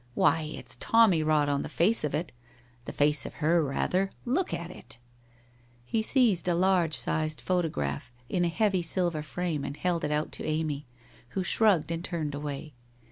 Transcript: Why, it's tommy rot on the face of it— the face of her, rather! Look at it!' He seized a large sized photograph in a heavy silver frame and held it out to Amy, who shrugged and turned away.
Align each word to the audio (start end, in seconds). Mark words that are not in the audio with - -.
Why, 0.15 0.51
it's 0.57 0.77
tommy 0.77 1.21
rot 1.21 1.47
on 1.47 1.61
the 1.61 1.69
face 1.69 2.03
of 2.03 2.15
it— 2.15 2.31
the 2.85 2.91
face 2.91 3.23
of 3.27 3.35
her, 3.35 3.63
rather! 3.63 4.09
Look 4.25 4.51
at 4.51 4.71
it!' 4.71 4.97
He 5.85 6.01
seized 6.01 6.47
a 6.47 6.55
large 6.55 6.95
sized 6.95 7.39
photograph 7.39 8.11
in 8.27 8.43
a 8.43 8.47
heavy 8.49 8.81
silver 8.81 9.21
frame 9.21 9.63
and 9.63 9.77
held 9.77 10.03
it 10.03 10.09
out 10.09 10.31
to 10.31 10.43
Amy, 10.43 10.87
who 11.37 11.43
shrugged 11.43 11.91
and 11.91 12.03
turned 12.03 12.33
away. 12.33 12.73